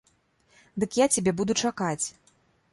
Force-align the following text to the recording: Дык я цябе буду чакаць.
Дык 0.85 0.97
я 1.03 1.09
цябе 1.15 1.31
буду 1.43 1.59
чакаць. 1.67 2.03